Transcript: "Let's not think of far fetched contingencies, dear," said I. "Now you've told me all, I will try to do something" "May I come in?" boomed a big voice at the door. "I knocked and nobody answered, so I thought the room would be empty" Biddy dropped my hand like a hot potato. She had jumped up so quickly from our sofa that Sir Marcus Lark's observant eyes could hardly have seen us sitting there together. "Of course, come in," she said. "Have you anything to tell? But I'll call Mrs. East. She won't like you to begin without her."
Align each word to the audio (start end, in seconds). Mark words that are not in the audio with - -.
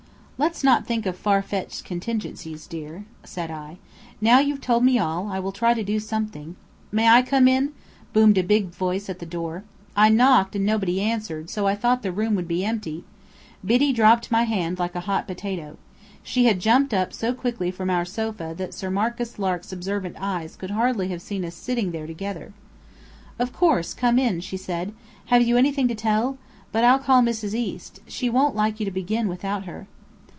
"Let's 0.43 0.63
not 0.63 0.87
think 0.87 1.05
of 1.05 1.15
far 1.15 1.43
fetched 1.43 1.83
contingencies, 1.85 2.65
dear," 2.65 3.05
said 3.23 3.51
I. 3.51 3.77
"Now 4.19 4.39
you've 4.39 4.59
told 4.59 4.83
me 4.83 4.97
all, 4.97 5.27
I 5.27 5.37
will 5.39 5.51
try 5.51 5.75
to 5.75 5.83
do 5.83 5.99
something" 5.99 6.55
"May 6.91 7.07
I 7.09 7.21
come 7.21 7.47
in?" 7.47 7.73
boomed 8.11 8.39
a 8.39 8.43
big 8.43 8.69
voice 8.69 9.07
at 9.07 9.19
the 9.19 9.27
door. 9.27 9.63
"I 9.95 10.09
knocked 10.09 10.55
and 10.55 10.65
nobody 10.65 10.99
answered, 10.99 11.51
so 11.51 11.67
I 11.67 11.75
thought 11.75 12.01
the 12.01 12.11
room 12.11 12.33
would 12.33 12.47
be 12.47 12.65
empty" 12.65 13.03
Biddy 13.63 13.93
dropped 13.93 14.31
my 14.31 14.45
hand 14.45 14.79
like 14.79 14.95
a 14.95 15.01
hot 15.01 15.27
potato. 15.27 15.77
She 16.23 16.45
had 16.45 16.59
jumped 16.59 16.91
up 16.91 17.13
so 17.13 17.35
quickly 17.35 17.69
from 17.69 17.91
our 17.91 18.03
sofa 18.03 18.55
that 18.57 18.73
Sir 18.73 18.89
Marcus 18.89 19.37
Lark's 19.37 19.71
observant 19.71 20.15
eyes 20.19 20.55
could 20.55 20.71
hardly 20.71 21.09
have 21.09 21.21
seen 21.21 21.45
us 21.45 21.53
sitting 21.53 21.91
there 21.91 22.07
together. 22.07 22.51
"Of 23.37 23.53
course, 23.53 23.93
come 23.93 24.17
in," 24.17 24.39
she 24.39 24.57
said. 24.57 24.91
"Have 25.25 25.43
you 25.43 25.55
anything 25.55 25.87
to 25.89 25.93
tell? 26.09 26.39
But 26.71 26.83
I'll 26.83 26.97
call 26.97 27.21
Mrs. 27.21 27.53
East. 27.53 27.99
She 28.07 28.27
won't 28.27 28.55
like 28.55 28.79
you 28.79 28.85
to 28.87 28.91
begin 28.91 29.27
without 29.27 29.65
her." 29.65 29.85